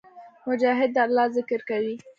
مجاهد 0.47 0.89
د 0.95 0.97
الله 1.05 1.25
ذکر 1.37 1.59
کوي. 1.69 1.93